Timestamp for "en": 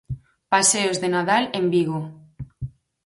1.59-1.65